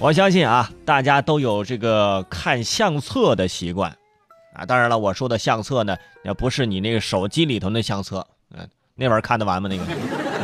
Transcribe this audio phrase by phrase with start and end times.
[0.00, 3.96] 我相信啊，大家都有这个看相册的习惯
[4.52, 4.66] 啊。
[4.66, 9.68] 当然了，我说的相册呢，也不是你那个手机里头那相册，嗯，那玩意儿看得完吗？
[9.70, 9.84] 那个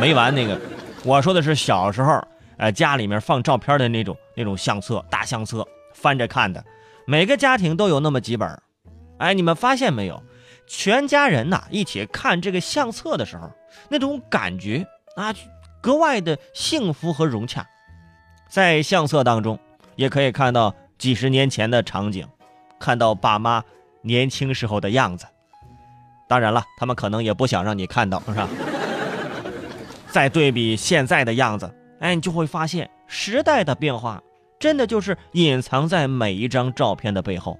[0.01, 0.35] 没完。
[0.35, 0.59] 那个
[1.05, 2.27] 我说的是小时候，
[2.57, 6.65] 呃，家里面放照片的那种那种相册，大相册，翻着看的。
[7.05, 8.63] 每个家庭都有那么几本。
[9.19, 10.23] 哎，你们发现没有？
[10.67, 13.51] 全家人呐一起看这个相册的时候，
[13.91, 14.87] 那种感觉
[15.17, 15.35] 啊，
[15.83, 17.67] 格外的幸福和融洽。
[18.51, 19.57] 在相册当中，
[19.95, 22.27] 也可以看到几十年前的场景，
[22.81, 23.63] 看到爸妈
[24.03, 25.25] 年轻时候的样子。
[26.29, 28.49] 当然了，他们可能也不想让你看到，是吧？
[30.11, 34.21] 再对比现在的样子，哎，你就会发现时代的变化，
[34.59, 37.57] 真的就是隐藏在每一张照片的背后。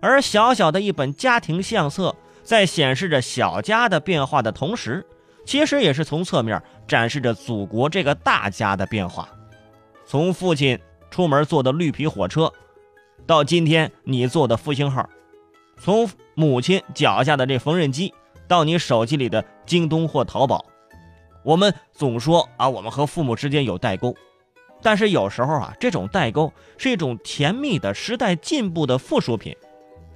[0.00, 5.06] 而小小的一本家庭相册，在显示着小家的变化的同时，
[5.44, 9.28] 其实也是从侧面展示着祖国这个大家的变化。
[10.08, 10.78] 从父亲
[11.10, 12.52] 出门坐的绿皮火车，
[13.26, 15.02] 到今天你坐的复兴号；
[15.80, 18.14] 从母亲脚下的这缝纫机，
[18.46, 20.64] 到你手机里的京东或淘宝。
[21.42, 24.14] 我们总说啊，我们和父母之间有代沟，
[24.80, 29.56] 但是有时候啊，这种代沟是一种甜蜜的时代进步的附属品。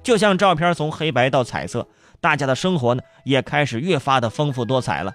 [0.01, 1.85] 就像照片从黑白到彩色，
[2.21, 5.11] 大家的生活呢也开始越发的丰富多彩了。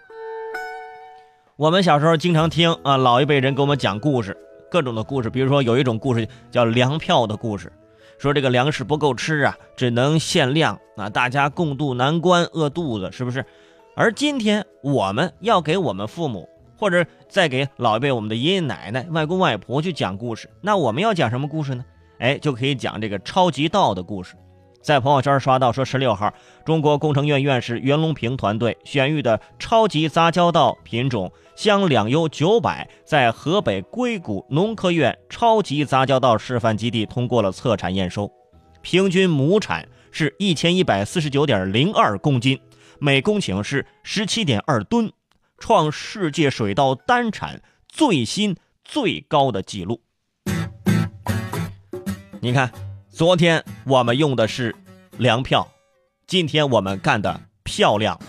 [1.56, 4.36] 我们小时候经常听啊，老一辈人给我们讲故事。
[4.70, 7.72] 各种的故事，比如说有一种故事叫粮票的故事，
[8.18, 13.44] 说这个粮食不够吃啊，只能限量啊，大家共度难关，饿肚子，是不是？
[13.94, 21.84] 而今天我们要给我们父母，或者再给老一辈我们的爷爷奶奶、外公外婆去讲故事，那我们要讲什么故事呢？
[22.18, 24.34] 哎，就可以讲这个超级道的故事。
[24.86, 26.32] 在朋友圈刷到说，十六号，
[26.64, 38.30] 中国工程院院士袁隆平团队选育的超级杂交稻品种湘两优九百，在河北硅谷农科院超级杂交稻示范基地通过了测产验收，
[38.80, 42.60] 平均亩产是一千一百四十九点零二公斤，
[43.00, 45.12] 每公顷是十七点二吨，
[45.58, 48.54] 创世界水稻单产最新
[48.84, 50.00] 最高的纪录。
[52.40, 52.70] 你看。
[53.16, 54.76] 昨天我们用的是
[55.16, 55.66] 粮票，
[56.26, 58.20] 今天我们干的漂亮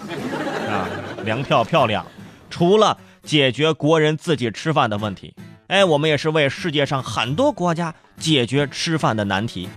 [0.69, 0.87] 啊！
[1.25, 2.07] 粮票漂亮，
[2.49, 5.35] 除了解决国人自己吃饭的问题，
[5.67, 9.67] 哎，我们也是为世界上很多国家解决吃饭的难题。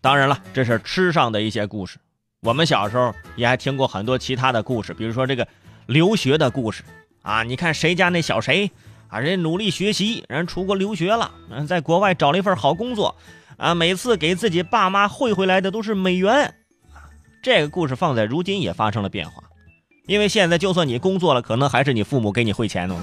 [0.00, 1.98] 当然了，这是吃上的一些故事。
[2.40, 5.46] 我们小时候也还听过很多其他的故事，比如说这个
[5.86, 6.82] 留学的故事
[7.22, 7.44] 啊。
[7.44, 8.72] 你看谁家那小谁？
[9.08, 13.14] 啊，人努力学习，人出国留学了，嗯，在国外找了一份好工作，
[13.56, 16.54] 啊，每次给自己爸妈汇回来的都是美元。
[17.42, 19.44] 这个故事放在如今也发生了变化，
[20.06, 22.96] 因为现在就算你工作了，可能还是你父母给你汇钱呢。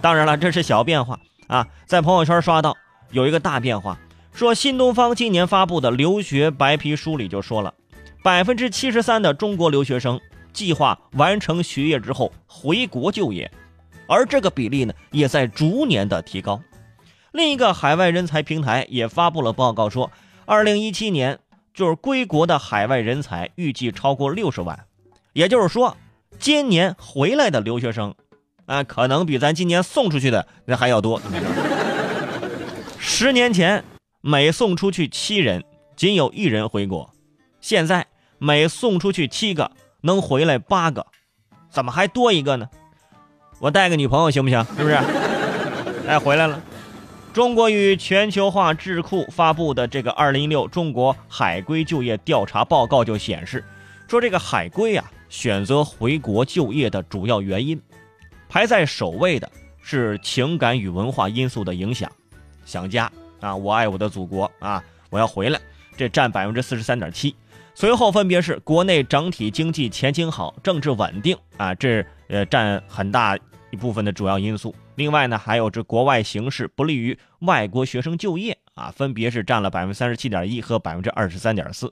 [0.00, 1.66] 当然了，这是小变化啊。
[1.86, 2.76] 在朋友圈刷到
[3.10, 3.98] 有一个大变化，
[4.32, 7.72] 说新东方今年发布的留学白皮书里就说了，
[8.22, 10.20] 百分之七十三的中国留学生
[10.52, 13.50] 计划完成学业之后回国就业。
[14.12, 16.60] 而这个比例呢，也在逐年的提高。
[17.32, 20.12] 另一个海外人才平台也发布了报告说，
[20.44, 21.38] 二零一七年
[21.72, 24.78] 就是归国的海外人才预计超过六十万，
[25.32, 25.96] 也就是说，
[26.38, 28.14] 今年回来的留学生，
[28.66, 31.18] 啊，可能比咱今年送出去的那还要多。
[32.98, 33.82] 十年前，
[34.20, 35.64] 每送出去七人，
[35.96, 37.08] 仅有一人回国；
[37.62, 38.06] 现在
[38.36, 39.70] 每送出去七个，
[40.02, 41.06] 能回来八个，
[41.70, 42.68] 怎么还多一个呢？
[43.62, 44.58] 我带个女朋友行不行？
[44.76, 44.98] 是不是？
[46.08, 46.60] 哎，回来了。
[47.32, 53.62] 中国与全球化智库发布的这个二零一六中国海归就业调查报告就显示，
[54.08, 57.80] 说这个海归啊选择回国就业的主要原因，
[58.48, 59.48] 排在首位的
[59.80, 62.10] 是情感与文化因素的影响，
[62.64, 63.08] 想家
[63.38, 65.60] 啊，我爱我的祖国啊，我要回来，
[65.96, 67.32] 这占百分之四十三点七。
[67.76, 73.38] 随后分别是国内整体经济前景好，政治稳定啊，这呃占很大。
[73.72, 81.90] 一部分的主要因素，另外呢，还有这国外形势不利于外国学生就业啊，分别是占了百分之三十七点一和百分之二十三点四。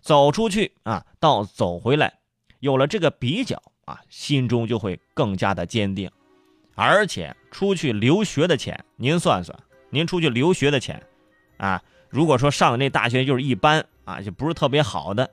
[0.00, 2.20] 走出去啊，到走回来，
[2.60, 6.08] 有了这个比较啊，心中就会更加的坚定。
[6.76, 9.58] 而且出去留学的钱，您算算，
[9.90, 11.02] 您出去留学的钱
[11.56, 15.28] 啊，如果说上的那大学就是一般啊，就不是特别好的，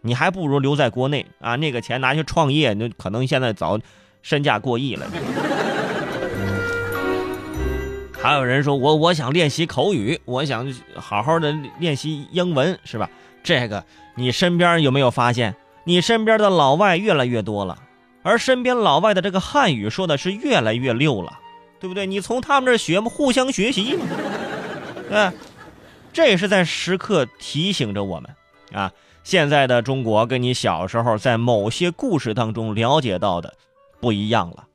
[0.00, 3.78] 你还不如留在国内啊，那个钱拿去创业，那可能现在早。
[4.22, 5.06] 身价过亿了，
[8.20, 13.08] 还有人说我我想练习口语，我想好好的练习英文，是吧？
[13.42, 13.84] 这个
[14.14, 15.54] 你身边有没有发现？
[15.84, 17.78] 你身边的老外越来越多了，
[18.22, 21.38] 而身边老外的这个汉语说的是越来越溜了，
[21.80, 22.06] 对不对？
[22.06, 24.04] 你从他们这学嘛，互相学习嘛，
[25.08, 25.32] 对
[26.12, 28.30] 这也是在时刻提醒着我们
[28.72, 28.92] 啊，
[29.24, 33.54] 现在的中国跟你小时候在某些故事当中了解到的
[34.00, 34.66] 不一样了。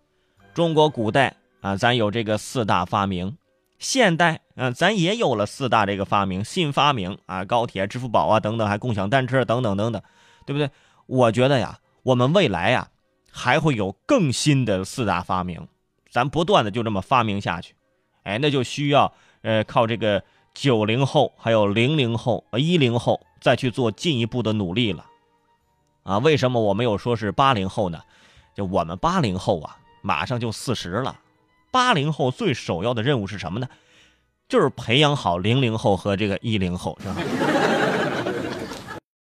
[0.53, 3.37] 中国古代啊，咱有这个四大发明。
[3.77, 10.01] 现代，嗯，咱也有了四大这个发明，新发明啊，高铁、支付宝啊等等，还共享单车等等等等，
[10.45, 10.69] 对不对？
[11.07, 12.87] 我觉得呀，我们未来呀，
[13.29, 15.67] 还会有更新的四大发明，
[16.09, 17.75] 咱不断的就这么发明下去，
[18.23, 20.23] 哎，那就需要呃靠这个
[20.53, 25.05] 九零后、还有零零后、一零后再去做进一步的努力了，
[26.03, 27.99] 啊，为什么我没有说是八零后呢？
[28.55, 31.19] 就我们八零后啊，马上就四十了。
[31.69, 33.67] 八零后最首要的任务是什么呢？
[34.47, 37.15] 就是培养好零零后和这个一零后，是吧？